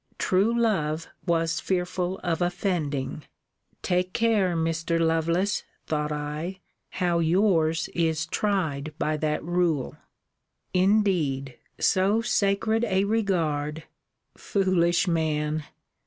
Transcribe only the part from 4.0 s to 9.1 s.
care, Mr. Lovelace, thought I, how your's is tried